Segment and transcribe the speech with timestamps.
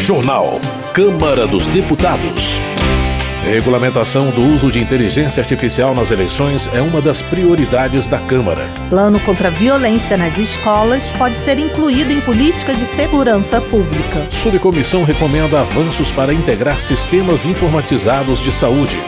[0.00, 0.58] Jornal.
[0.94, 2.58] Câmara dos Deputados.
[3.44, 8.66] Regulamentação do uso de inteligência artificial nas eleições é uma das prioridades da Câmara.
[8.88, 14.26] Plano contra a violência nas escolas pode ser incluído em política de segurança pública.
[14.30, 18.98] Subcomissão recomenda avanços para integrar sistemas informatizados de saúde.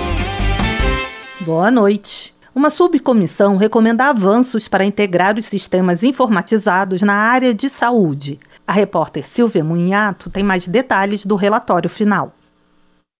[1.40, 2.34] Boa noite.
[2.54, 8.38] Uma subcomissão recomenda avanços para integrar os sistemas informatizados na área de saúde.
[8.72, 12.32] A repórter Silvia Munhato tem mais detalhes do relatório final.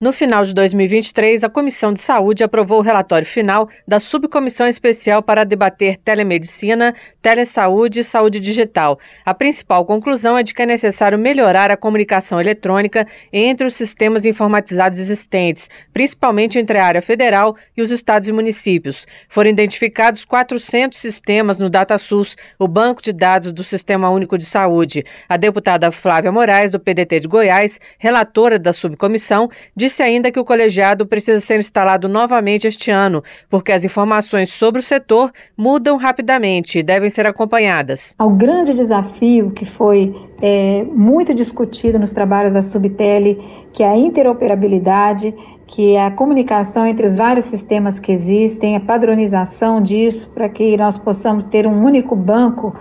[0.02, 5.22] No final de 2023, a Comissão de Saúde aprovou o relatório final da Subcomissão Especial
[5.22, 8.98] para debater telemedicina, telesaúde e saúde digital.
[9.24, 14.26] A principal conclusão é de que é necessário melhorar a comunicação eletrônica entre os sistemas
[14.26, 19.06] informatizados existentes, principalmente entre a área federal e os estados e municípios.
[19.28, 25.04] Foram identificados 400 sistemas no DataSUS, o banco de dados do Sistema Único de Saúde.
[25.28, 30.40] A deputada Flávia Moraes, do PDT de Goiás, relatora da subcomissão, disse Disse ainda que
[30.40, 35.98] o colegiado precisa ser instalado novamente este ano, porque as informações sobre o setor mudam
[35.98, 38.14] rapidamente e devem ser acompanhadas.
[38.18, 43.38] Ao grande desafio que foi é, muito discutido nos trabalhos da Subtele,
[43.70, 45.34] que é a interoperabilidade,
[45.66, 50.74] que é a comunicação entre os vários sistemas que existem, a padronização disso, para que
[50.74, 52.74] nós possamos ter um único banco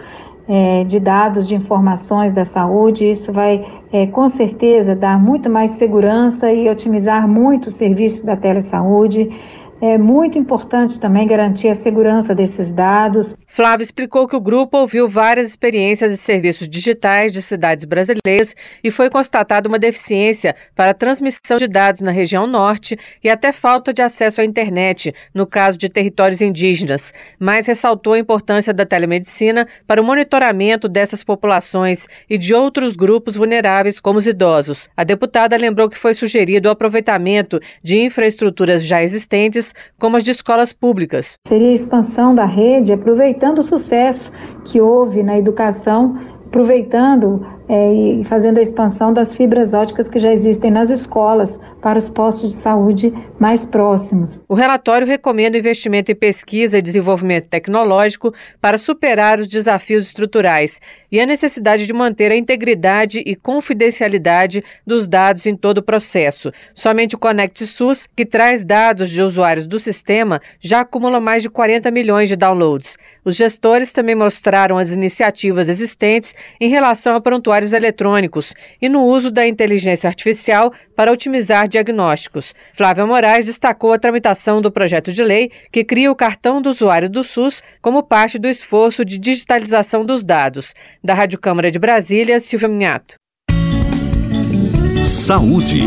[0.48, 3.10] é, de dados, de informações da saúde.
[3.10, 8.36] Isso vai, é, com certeza, dar muito mais segurança e otimizar muito o serviço da
[8.36, 9.30] telesaúde.
[9.84, 13.36] É muito importante também garantir a segurança desses dados.
[13.48, 18.92] Flávio explicou que o grupo ouviu várias experiências e serviços digitais de cidades brasileiras e
[18.92, 23.92] foi constatada uma deficiência para a transmissão de dados na região norte e até falta
[23.92, 29.68] de acesso à internet, no caso de territórios indígenas, mas ressaltou a importância da telemedicina
[29.88, 34.88] para o monitoramento dessas populações e de outros grupos vulneráveis, como os idosos.
[34.96, 40.32] A deputada lembrou que foi sugerido o aproveitamento de infraestruturas já existentes como as de
[40.32, 41.36] escolas públicas.
[41.48, 44.32] Seria a expansão da rede, aproveitando o sucesso
[44.66, 46.16] que houve na educação,
[46.46, 51.98] aproveitando é, e fazendo a expansão das fibras óticas que já existem nas escolas para
[51.98, 54.44] os postos de saúde mais próximos.
[54.48, 60.80] O relatório recomenda investimento em pesquisa e desenvolvimento tecnológico para superar os desafios estruturais
[61.12, 66.52] e a necessidade de manter a integridade e confidencialidade dos dados em todo o processo.
[66.74, 71.50] Somente o Conect SUS, que traz dados de usuários do sistema, já acumula mais de
[71.50, 72.98] 40 milhões de downloads.
[73.24, 79.04] Os gestores também mostraram as iniciativas existentes em relação a prontuário usuários eletrônicos e no
[79.04, 82.56] uso da inteligência artificial para otimizar diagnósticos.
[82.74, 87.10] Flávia Moraes destacou a tramitação do projeto de lei que cria o cartão do usuário
[87.10, 90.74] do SUS como parte do esforço de digitalização dos dados.
[91.04, 93.16] Da Rádio Câmara de Brasília, Silvia Minhato.
[95.04, 95.82] Saúde.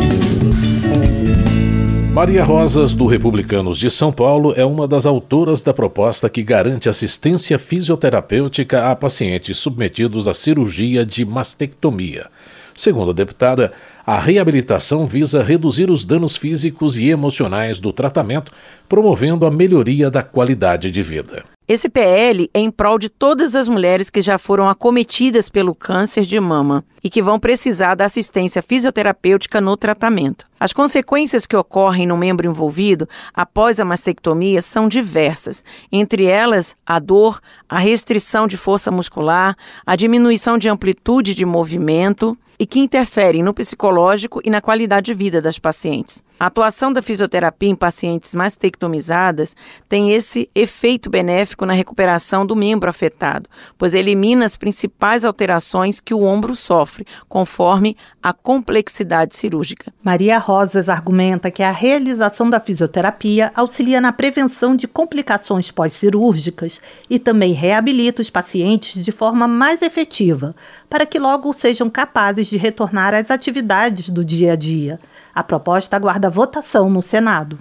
[2.15, 6.89] Maria Rosas, do Republicanos de São Paulo, é uma das autoras da proposta que garante
[6.89, 12.27] assistência fisioterapêutica a pacientes submetidos à cirurgia de mastectomia.
[12.73, 13.73] Segundo a deputada,
[14.07, 18.53] a reabilitação visa reduzir os danos físicos e emocionais do tratamento,
[18.89, 21.45] promovendo a melhoria da qualidade de vida.
[21.67, 26.27] Esse PL é em prol de todas as mulheres que já foram acometidas pelo câncer
[26.27, 30.47] de mama e que vão precisar da assistência fisioterapêutica no tratamento.
[30.61, 36.99] As consequências que ocorrem no membro envolvido após a mastectomia são diversas, entre elas a
[36.99, 43.43] dor, a restrição de força muscular, a diminuição de amplitude de movimento, e que interferem
[43.43, 46.25] no psicológico e na qualidade de vida das pacientes.
[46.39, 49.55] A atuação da fisioterapia em pacientes mastectomizadas
[49.89, 56.13] tem esse efeito benéfico na recuperação do membro afetado, pois elimina as principais alterações que
[56.13, 59.93] o ombro sofre, conforme a complexidade cirúrgica.
[60.03, 67.17] Maria Rosas argumenta que a realização da fisioterapia auxilia na prevenção de complicações pós-cirúrgicas e
[67.17, 70.55] também reabilita os pacientes de forma mais efetiva,
[70.91, 74.99] para que logo sejam capazes de retornar às atividades do dia a dia.
[75.35, 77.59] A proposta aguarda votação no Senado.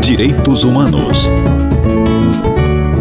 [0.00, 1.28] Direitos Humanos.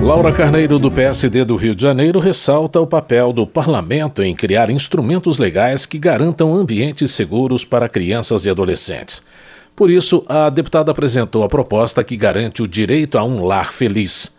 [0.04, 4.72] Laura Carneiro, do PSD do Rio de Janeiro, ressalta o papel do parlamento em criar
[4.72, 9.22] instrumentos legais que garantam ambientes seguros para crianças e adolescentes.
[9.76, 14.36] Por isso, a deputada apresentou a proposta que garante o direito a um lar feliz.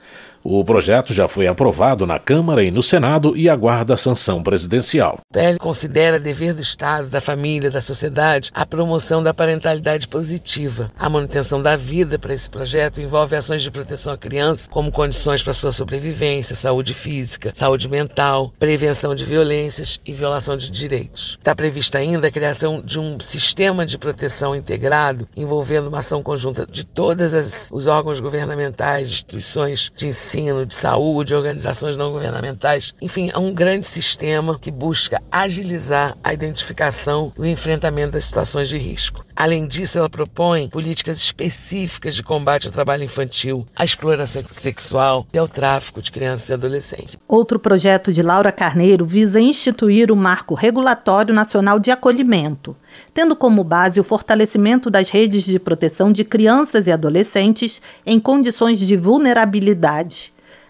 [0.47, 5.19] O projeto já foi aprovado na Câmara e no Senado e aguarda a sanção presidencial.
[5.31, 10.93] O PL considera dever do Estado, da família, da sociedade a promoção da parentalidade positiva.
[10.99, 15.43] A manutenção da vida para esse projeto envolve ações de proteção à criança, como condições
[15.43, 21.39] para sua sobrevivência, saúde física, saúde mental, prevenção de violências e violação de direitos.
[21.39, 26.67] Está prevista ainda a criação de um sistema de proteção integrado envolvendo uma ação conjunta
[26.71, 27.33] de todos
[27.71, 32.93] os órgãos governamentais, instituições de ensino ensino, de saúde, organizações não governamentais.
[33.01, 38.69] Enfim, é um grande sistema que busca agilizar a identificação e o enfrentamento das situações
[38.69, 39.25] de risco.
[39.37, 45.39] Além disso, ela propõe políticas específicas de combate ao trabalho infantil, à exploração sexual e
[45.39, 47.17] ao tráfico de crianças e adolescentes.
[47.27, 52.77] Outro projeto de Laura Carneiro visa instituir o Marco Regulatório Nacional de Acolhimento,
[53.13, 58.79] tendo como base o fortalecimento das redes de proteção de crianças e adolescentes em condições
[58.79, 60.24] de vulnerabilidade.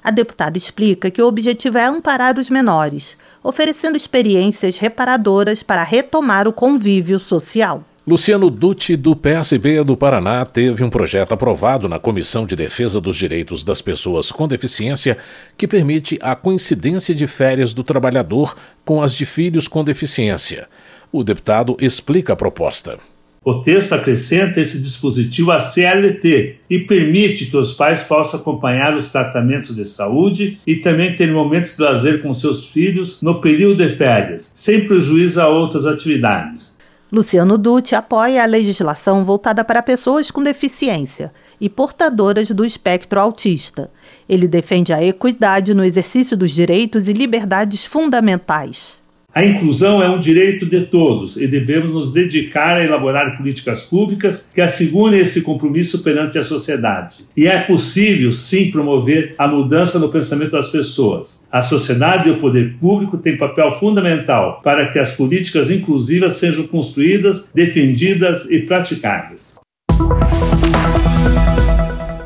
[0.05, 6.47] A deputada explica que o objetivo é amparar os menores, oferecendo experiências reparadoras para retomar
[6.47, 7.83] o convívio social.
[8.07, 13.17] Luciano Dutti, do PSB do Paraná, teve um projeto aprovado na Comissão de Defesa dos
[13.17, 15.17] Direitos das Pessoas com Deficiência
[15.57, 18.55] que permite a coincidência de férias do trabalhador
[18.85, 20.69] com as de filhos com deficiência.
[21.11, 22.99] O deputado explica a proposta.
[23.45, 29.09] O texto acrescenta esse dispositivo à CLT e permite que os pais possam acompanhar os
[29.09, 33.97] tratamentos de saúde e também ter momentos de lazer com seus filhos no período de
[33.97, 36.79] férias, sem prejuízo a outras atividades.
[37.13, 41.31] Luciano Dutti apoia a legislação voltada para pessoas com deficiência
[41.61, 43.91] e portadoras do espectro autista.
[44.27, 49.04] Ele defende a equidade no exercício dos direitos e liberdades fundamentais.
[49.35, 54.49] A inclusão é um direito de todos e devemos nos dedicar a elaborar políticas públicas
[54.55, 57.25] que assegurem esse compromisso perante a sociedade.
[57.37, 61.45] E é possível, sim, promover a mudança no pensamento das pessoas.
[61.51, 66.69] A sociedade e o poder público têm papel fundamental para que as políticas inclusivas sejam
[66.69, 69.59] construídas, defendidas e praticadas.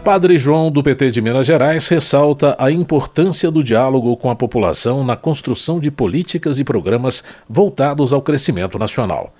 [0.08, 5.04] Padre João, do PT de Minas Gerais, ressalta a importância do diálogo com a população
[5.04, 9.34] na construção de políticas e programas voltados ao crescimento nacional.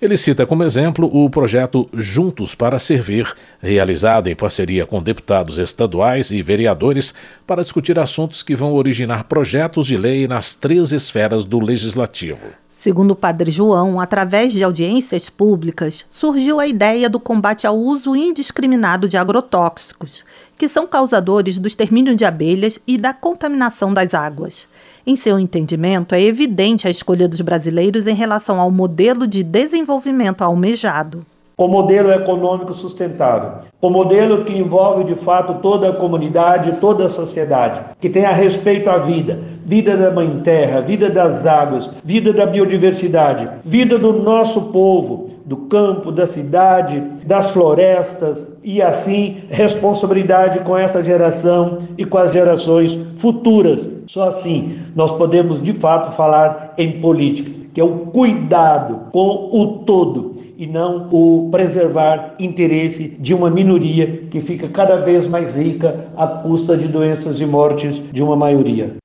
[0.00, 6.30] Ele cita como exemplo o projeto Juntos para Servir, realizado em parceria com deputados estaduais
[6.30, 7.14] e vereadores
[7.46, 12.48] para discutir assuntos que vão originar projetos de lei nas três esferas do legislativo.
[12.70, 18.14] Segundo o padre João, através de audiências públicas, surgiu a ideia do combate ao uso
[18.14, 20.26] indiscriminado de agrotóxicos,
[20.56, 24.68] que são causadores do extermínio de abelhas e da contaminação das águas.
[25.06, 30.42] Em seu entendimento, é evidente a escolha dos brasileiros em relação ao modelo de desenvolvimento
[30.42, 31.24] almejado
[31.56, 37.08] com modelo econômico sustentável, com modelo que envolve de fato toda a comunidade, toda a
[37.08, 42.44] sociedade, que tenha respeito à vida, vida da mãe terra, vida das águas, vida da
[42.44, 50.76] biodiversidade, vida do nosso povo, do campo, da cidade, das florestas e assim responsabilidade com
[50.76, 53.88] essa geração e com as gerações futuras.
[54.08, 59.84] Só assim nós podemos de fato falar em política, que é o cuidado com o
[59.84, 66.08] todo e não o preservar interesse de uma minoria que fica cada vez mais rica
[66.16, 68.96] à custa de doenças e mortes de uma maioria.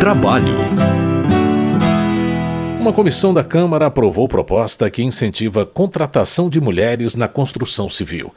[0.00, 1.07] Trabalho.
[2.78, 8.32] Uma comissão da Câmara aprovou proposta que incentiva a contratação de mulheres na construção civil.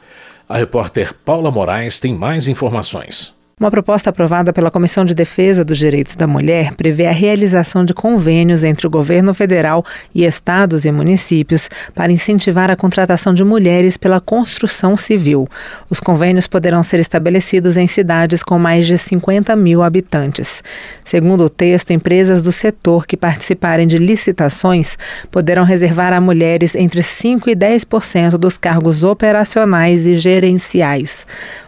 [0.48, 3.32] A repórter Paula Moraes tem mais informações.
[3.62, 7.94] Uma proposta aprovada pela Comissão de Defesa dos Direitos da Mulher prevê a realização de
[7.94, 13.96] convênios entre o governo federal e estados e municípios para incentivar a contratação de mulheres
[13.96, 15.46] pela construção civil.
[15.88, 20.60] Os convênios poderão ser estabelecidos em cidades com mais de 50 mil habitantes.
[21.04, 24.98] Segundo o texto, empresas do setor que participarem de licitações
[25.30, 31.24] poderão reservar a mulheres entre 5% e 10% dos cargos operacionais e gerenciais.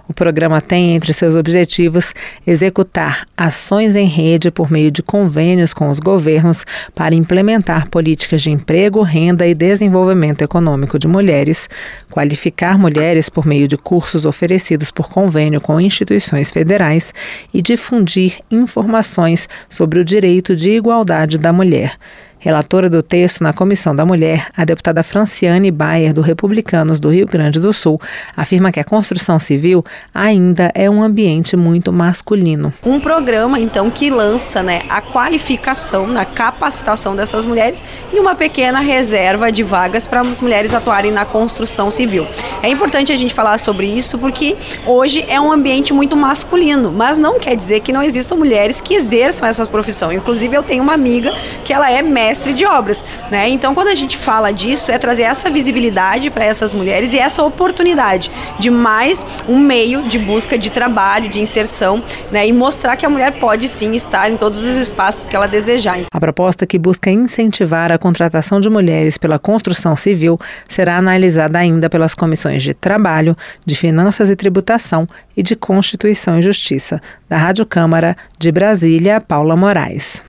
[0.07, 2.13] O programa tem entre seus objetivos
[2.47, 8.51] executar ações em rede por meio de convênios com os governos para implementar políticas de
[8.51, 11.71] emprego, renda e desenvolvimento econômico de mulheres,
[12.11, 17.15] qualificar mulheres por meio de cursos oferecidos por convênio com instituições federais
[17.53, 21.97] e difundir informações sobre o direito de igualdade da mulher
[22.45, 27.27] Relatora do texto na Comissão da Mulher, a deputada Franciane Bayer, do Republicanos do Rio
[27.27, 27.99] Grande do Sul,
[28.37, 29.83] afirma que a construção civil
[30.15, 32.71] ainda é um ambiente muito masculino.
[32.85, 37.83] Um programa, então, que lança né, a qualificação, na capacitação dessas mulheres
[38.13, 42.27] e uma pequena reserva de vagas para as mulheres atuarem na construção civil.
[42.63, 47.17] É importante a gente falar sobre isso porque hoje é um ambiente muito masculino, mas
[47.17, 50.13] não quer dizer que não existam mulheres que exerçam essa profissão.
[50.13, 51.33] Inclusive, eu tenho uma amiga
[51.65, 52.03] que ela é
[52.35, 53.49] mestre de obras, né?
[53.49, 57.45] Então, quando a gente fala disso, é trazer essa visibilidade para essas mulheres e essa
[57.45, 62.45] oportunidade de mais um meio de busca de trabalho, de inserção, né?
[62.47, 66.01] E mostrar que a mulher pode sim estar em todos os espaços que ela desejar.
[66.13, 70.39] A proposta que busca incentivar a contratação de mulheres pela construção civil
[70.69, 76.43] será analisada ainda pelas comissões de Trabalho, de Finanças e Tributação e de Constituição e
[76.43, 77.01] Justiça.
[77.29, 80.25] Da Rádio Câmara de Brasília, Paula Moraes.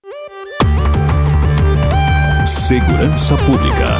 [2.46, 3.98] Segurança Pública.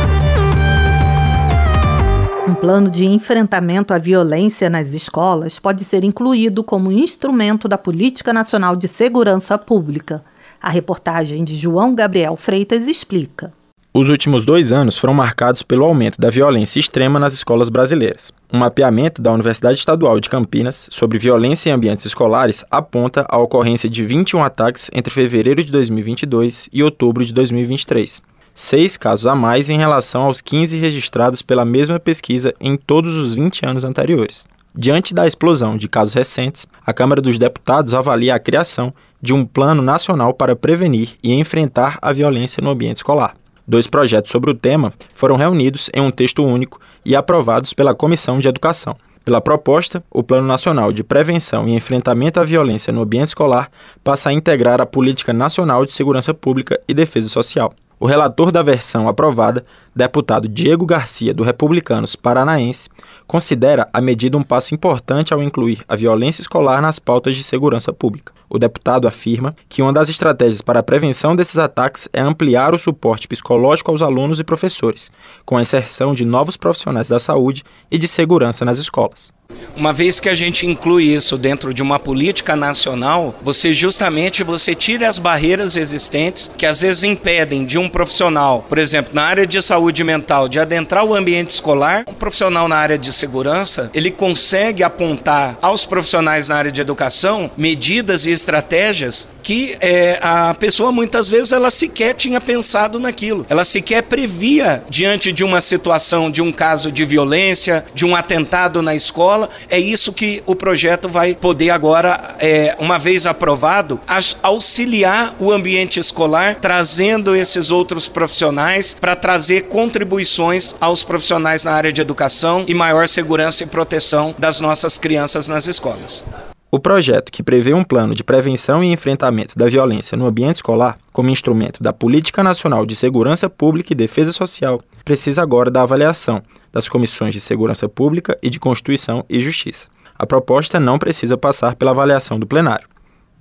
[2.48, 8.32] Um plano de enfrentamento à violência nas escolas pode ser incluído como instrumento da Política
[8.32, 10.24] Nacional de Segurança Pública.
[10.62, 13.52] A reportagem de João Gabriel Freitas explica.
[13.92, 18.32] Os últimos dois anos foram marcados pelo aumento da violência extrema nas escolas brasileiras.
[18.54, 23.90] Um mapeamento da Universidade Estadual de Campinas sobre violência em ambientes escolares aponta a ocorrência
[23.90, 28.22] de 21 ataques entre fevereiro de 2022 e outubro de 2023.
[28.57, 33.33] Seis casos a mais em relação aos 15 registrados pela mesma pesquisa em todos os
[33.33, 34.47] 20 anos anteriores.
[34.74, 39.45] Diante da explosão de casos recentes, a Câmara dos Deputados avalia a criação de um
[39.45, 43.35] plano nacional para prevenir e enfrentar a violência no ambiente escolar.
[43.67, 48.39] Dois projetos sobre o tema foram reunidos em um texto único e aprovados pela Comissão
[48.39, 48.95] de Educação.
[49.25, 53.69] Pela proposta, o Plano Nacional de Prevenção e Enfrentamento à Violência no Ambiente Escolar
[54.01, 57.74] passa a integrar a Política Nacional de Segurança Pública e Defesa Social.
[58.00, 62.90] O relator da versão aprovada, deputado Diego Garcia, do Republicanos Paranaense,
[63.25, 67.94] considera a medida um passo importante ao incluir a violência escolar nas pautas de segurança
[67.94, 68.34] pública.
[68.50, 72.80] O deputado afirma que uma das estratégias para a prevenção desses ataques é ampliar o
[72.80, 75.10] suporte psicológico aos alunos e professores,
[75.46, 79.34] com a inserção de novos profissionais da saúde e de segurança nas escolas.
[79.75, 84.74] Uma vez que a gente inclui isso dentro de uma política nacional, você justamente você
[84.74, 89.46] tira as barreiras existentes que às vezes impedem de um profissional, por exemplo, na área
[89.46, 92.06] de saúde mental, de adentrar o ambiente escolar.
[92.08, 97.50] Um profissional na área de segurança, ele consegue apontar aos profissionais na área de educação
[97.58, 103.46] medidas e estratégias que é, a pessoa muitas vezes ela sequer tinha pensado naquilo.
[103.48, 108.82] Ela sequer previa diante de uma situação, de um caso de violência, de um atentado
[108.82, 109.48] na escola.
[109.70, 114.01] É isso que o projeto vai poder agora, é, uma vez aprovado,
[114.42, 121.91] auxiliar o ambiente escolar, trazendo esses outros profissionais para trazer contribuições aos profissionais na área
[121.91, 126.24] de educação e maior segurança e proteção das nossas crianças nas escolas.
[126.72, 130.98] O projeto, que prevê um plano de prevenção e enfrentamento da violência no ambiente escolar,
[131.12, 136.41] como instrumento da Política Nacional de Segurança Pública e Defesa Social, precisa agora da avaliação
[136.72, 139.89] das Comissões de Segurança Pública e de Constituição e Justiça.
[140.17, 142.88] A proposta não precisa passar pela avaliação do plenário.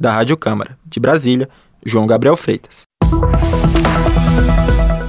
[0.00, 1.48] Da Rádio Câmara, de Brasília,
[1.86, 2.82] João Gabriel Freitas.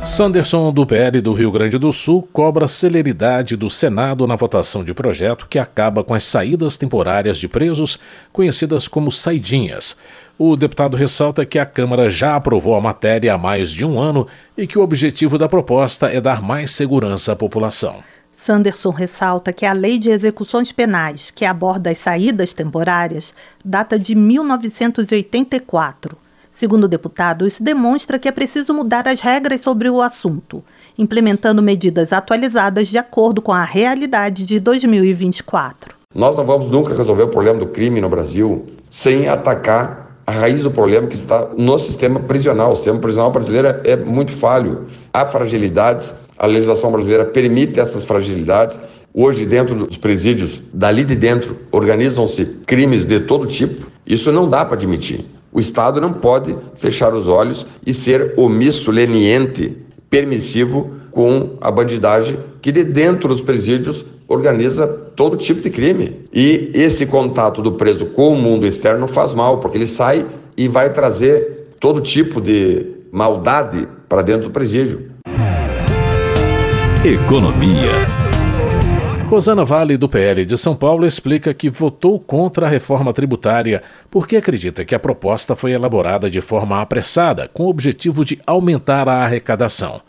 [0.06, 4.94] Sanderson, do PL do Rio Grande do Sul, cobra celeridade do Senado na votação de
[4.94, 8.00] projeto que acaba com as saídas temporárias de presos,
[8.32, 9.98] conhecidas como saidinhas.
[10.38, 14.28] O deputado ressalta que a Câmara já aprovou a matéria há mais de um ano
[14.56, 18.04] e que o objetivo da proposta é dar mais segurança à população.
[18.32, 23.34] Sanderson ressalta que a Lei de Execuções Penais, que aborda as saídas temporárias,
[23.64, 26.25] data de 1984
[26.56, 30.64] Segundo o deputado, isso demonstra que é preciso mudar as regras sobre o assunto,
[30.98, 35.94] implementando medidas atualizadas de acordo com a realidade de 2024.
[36.16, 40.64] Nós não vamos nunca resolver o problema do crime no Brasil sem atacar a raiz
[40.64, 42.72] do problema que está no sistema prisional.
[42.72, 44.86] O sistema prisional brasileiro é muito falho.
[45.14, 48.80] Há fragilidades, a legislação brasileira permite essas fragilidades.
[49.14, 53.92] Hoje, dentro dos presídios, dali de dentro, organizam-se crimes de todo tipo.
[54.06, 55.35] Isso não dá para admitir.
[55.56, 59.78] O Estado não pode fechar os olhos e ser omisso, leniente,
[60.10, 64.86] permissivo com a bandidagem que de dentro dos presídios organiza
[65.16, 66.26] todo tipo de crime.
[66.34, 70.26] E esse contato do preso com o mundo externo faz mal, porque ele sai
[70.58, 75.10] e vai trazer todo tipo de maldade para dentro do presídio.
[77.06, 78.25] Economia.
[79.26, 84.38] Rosana Vale, do PL de São Paulo, explica que votou contra a reforma tributária porque
[84.38, 89.24] acredita que a proposta foi elaborada de forma apressada, com o objetivo de aumentar a
[89.24, 90.00] arrecadação.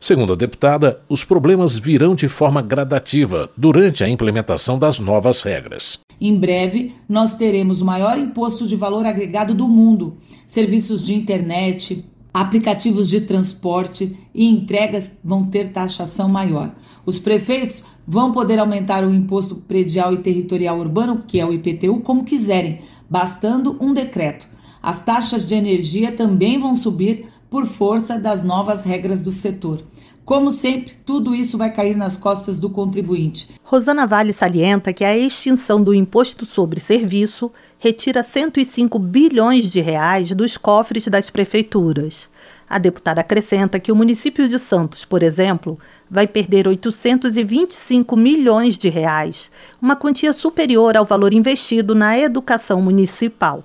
[0.00, 6.00] Segundo a deputada, os problemas virão de forma gradativa durante a implementação das novas regras.
[6.20, 12.04] Em breve, nós teremos o maior imposto de valor agregado do mundo, serviços de internet,
[12.34, 16.74] aplicativos de transporte e entregas vão ter taxação maior.
[17.06, 22.00] Os prefeitos vão poder aumentar o imposto predial e territorial urbano, que é o IPTU,
[22.00, 24.48] como quiserem, bastando um decreto.
[24.82, 29.84] As taxas de energia também vão subir por força das novas regras do setor.
[30.24, 33.50] Como sempre, tudo isso vai cair nas costas do contribuinte.
[33.62, 40.30] Rosana Vale salienta que a extinção do imposto sobre serviço retira 105 bilhões de reais
[40.30, 42.30] dos cofres das prefeituras.
[42.66, 45.78] A deputada acrescenta que o município de Santos, por exemplo,
[46.10, 49.50] vai perder 825 milhões de reais,
[49.80, 53.62] uma quantia superior ao valor investido na educação municipal.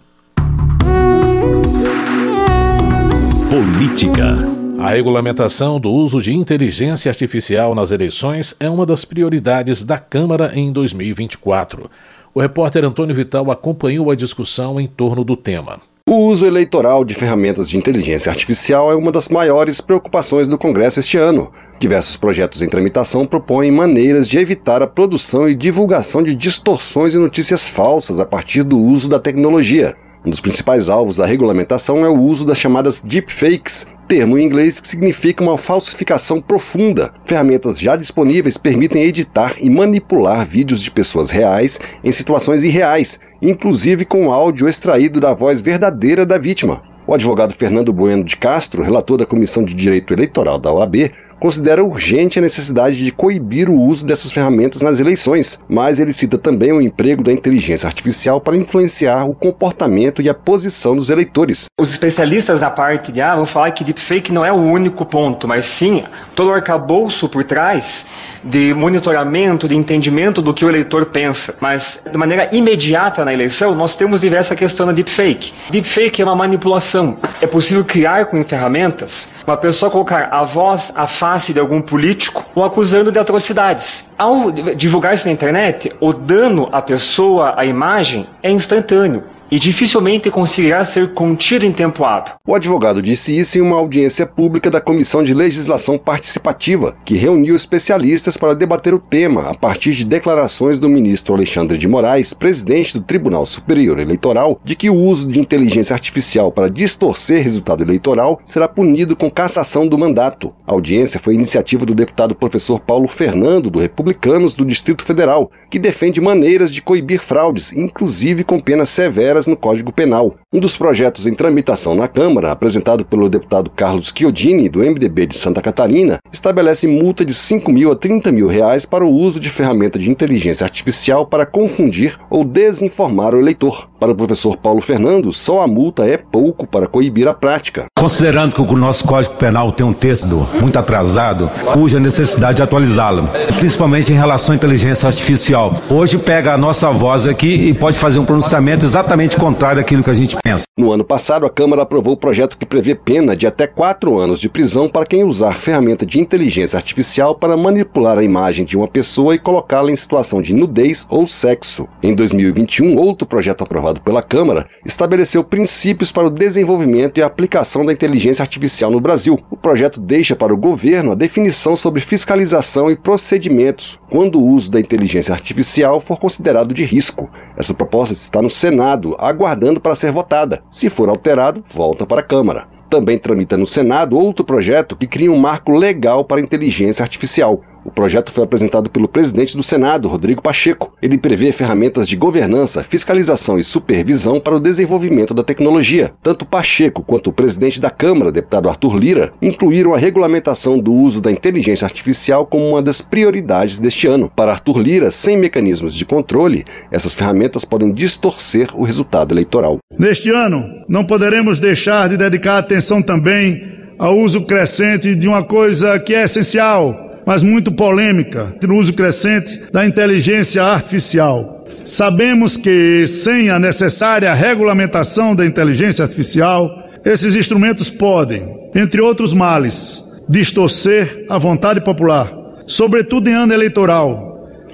[3.49, 4.58] Política.
[4.81, 10.53] A regulamentação do uso de inteligência artificial nas eleições é uma das prioridades da Câmara
[10.55, 11.91] em 2024.
[12.33, 15.81] O repórter Antônio Vital acompanhou a discussão em torno do tema.
[16.07, 21.01] O uso eleitoral de ferramentas de inteligência artificial é uma das maiores preocupações do Congresso
[21.01, 21.51] este ano.
[21.77, 27.19] Diversos projetos em tramitação propõem maneiras de evitar a produção e divulgação de distorções e
[27.19, 29.93] notícias falsas a partir do uso da tecnologia.
[30.25, 34.79] Um dos principais alvos da regulamentação é o uso das chamadas deepfakes, termo em inglês
[34.79, 37.13] que significa uma falsificação profunda.
[37.25, 44.05] Ferramentas já disponíveis permitem editar e manipular vídeos de pessoas reais em situações irreais, inclusive
[44.05, 46.81] com áudio extraído da voz verdadeira da vítima.
[47.05, 51.83] O advogado Fernando Bueno de Castro, relator da Comissão de Direito Eleitoral da OAB, considera
[51.83, 56.71] urgente a necessidade de coibir o uso dessas ferramentas nas eleições, mas ele cita também
[56.71, 61.65] o emprego da inteligência artificial para influenciar o comportamento e a posição dos eleitores.
[61.79, 65.47] Os especialistas na parte de ah, vão falar que deepfake não é o único ponto,
[65.47, 66.03] mas sim
[66.35, 68.05] todo o arcabouço por trás
[68.43, 71.55] de monitoramento, de entendimento do que o eleitor pensa.
[71.59, 75.53] Mas de maneira imediata na eleição, nós temos diversa questão da deepfake.
[75.69, 77.17] Deepfake é uma manipulação.
[77.41, 82.43] É possível criar com ferramentas uma pessoa colocar a voz, a face de algum político
[82.55, 84.05] o acusando de atrocidades.
[84.17, 90.29] Ao divulgar isso na internet, o dano à pessoa, à imagem, é instantâneo e dificilmente
[90.29, 92.33] conseguirá ser contido em tempo hábil.
[92.47, 97.55] O advogado disse isso em uma audiência pública da Comissão de Legislação Participativa, que reuniu
[97.55, 102.97] especialistas para debater o tema a partir de declarações do ministro Alexandre de Moraes, presidente
[102.97, 108.39] do Tribunal Superior Eleitoral, de que o uso de inteligência artificial para distorcer resultado eleitoral
[108.43, 110.53] será punido com cassação do mandato.
[110.65, 115.79] A audiência foi iniciativa do deputado professor Paulo Fernando, do Republicanos do Distrito Federal, que
[115.79, 120.35] defende maneiras de coibir fraudes, inclusive com penas severas no Código Penal.
[120.51, 125.37] Um dos projetos em tramitação na Câmara, apresentado pelo deputado Carlos Chiodini, do MDB de
[125.37, 129.47] Santa Catarina, estabelece multa de 5 mil a 30 mil reais para o uso de
[129.47, 133.87] ferramenta de inteligência artificial para confundir ou desinformar o eleitor.
[133.99, 137.85] Para o professor Paulo Fernando, só a multa é pouco para coibir a prática.
[137.95, 140.25] Considerando que o nosso Código Penal tem um texto
[140.59, 145.75] muito atrasado, cuja necessidade de atualizá-lo, principalmente em relação à inteligência artificial.
[145.91, 150.09] Hoje pega a nossa voz aqui e pode fazer um pronunciamento exatamente contrário àquilo que
[150.09, 150.68] a gente pensa.
[150.79, 154.39] No ano passado, a Câmara aprovou o projeto que prevê pena de até quatro anos
[154.39, 158.87] de prisão para quem usar ferramenta de inteligência artificial para manipular a imagem de uma
[158.87, 161.85] pessoa e colocá-la em situação de nudez ou sexo.
[162.01, 167.91] Em 2021, outro projeto aprovado pela Câmara estabeleceu princípios para o desenvolvimento e aplicação da
[167.91, 169.37] inteligência artificial no Brasil.
[169.51, 174.71] O projeto deixa para o governo a definição sobre fiscalização e procedimentos quando o uso
[174.71, 177.29] da inteligência artificial for considerado de risco.
[177.57, 180.63] Essa proposta está no Senado, aguardando para ser votada.
[180.69, 182.67] Se for alterado, volta para a Câmara.
[182.89, 187.61] Também tramita no Senado outro projeto que cria um marco legal para a inteligência artificial.
[187.89, 190.93] O projeto foi apresentado pelo presidente do Senado, Rodrigo Pacheco.
[191.01, 196.11] Ele prevê ferramentas de governança, fiscalização e supervisão para o desenvolvimento da tecnologia.
[196.21, 201.19] Tanto Pacheco quanto o presidente da Câmara, deputado Arthur Lira, incluíram a regulamentação do uso
[201.19, 204.31] da inteligência artificial como uma das prioridades deste ano.
[204.35, 209.79] Para Arthur Lira, sem mecanismos de controle, essas ferramentas podem distorcer o resultado eleitoral.
[209.97, 213.59] Neste ano, não poderemos deixar de dedicar atenção também
[213.97, 219.61] ao uso crescente de uma coisa que é essencial mas muito polêmica, no uso crescente
[219.71, 221.63] da inteligência artificial.
[221.85, 230.03] Sabemos que, sem a necessária regulamentação da inteligência artificial, esses instrumentos podem, entre outros males,
[230.27, 232.33] distorcer a vontade popular,
[232.65, 234.29] sobretudo em ano eleitoral,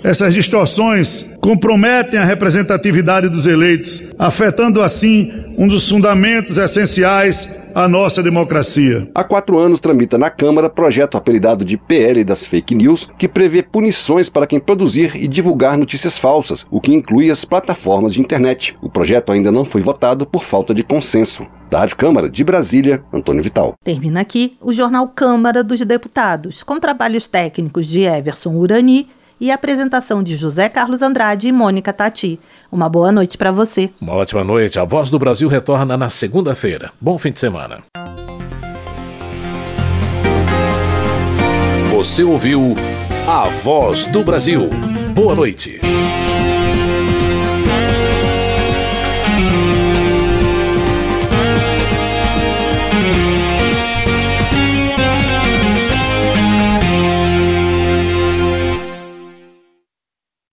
[0.05, 8.23] Essas distorções comprometem a representatividade dos eleitos, afetando assim um dos fundamentos essenciais à nossa
[8.23, 9.11] democracia.
[9.13, 13.61] Há quatro anos tramita na Câmara projeto apelidado de PL das Fake News, que prevê
[13.61, 18.77] punições para quem produzir e divulgar notícias falsas, o que inclui as plataformas de internet.
[18.81, 21.45] O projeto ainda não foi votado por falta de consenso.
[21.69, 23.73] Da Rádio Câmara de Brasília, Antônio Vital.
[23.83, 30.23] Termina aqui o jornal Câmara dos Deputados, com trabalhos técnicos de Everson Urani e apresentação
[30.23, 32.39] de José Carlos Andrade e Mônica Tati.
[32.71, 33.89] Uma boa noite para você.
[33.99, 34.79] Uma ótima noite.
[34.79, 36.91] A Voz do Brasil retorna na segunda-feira.
[36.99, 37.83] Bom fim de semana.
[41.91, 42.75] Você ouviu
[43.27, 44.69] A Voz do Brasil.
[45.13, 45.79] Boa noite.